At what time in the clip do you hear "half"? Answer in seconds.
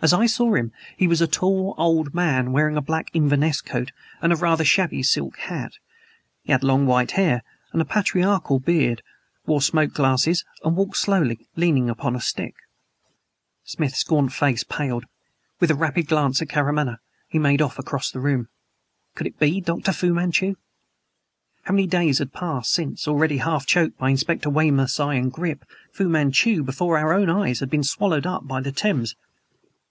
23.38-23.66